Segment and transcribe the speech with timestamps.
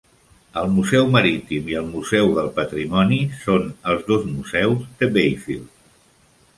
[0.61, 5.91] El museu marítim i el museu del patrimoni són els dos museus de Bayfield.